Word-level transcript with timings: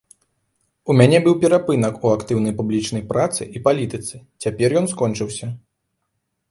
У 0.93 0.95
мяне 1.01 1.19
быў 1.27 1.35
перапынак 1.43 1.93
у 2.07 2.13
актыўнай 2.15 2.57
публічнай 2.63 3.03
працы 3.13 3.41
і 3.59 3.63
палітыцы, 3.69 4.15
цяпер 4.47 4.69
ён 4.85 4.93
скончыўся. 4.97 5.47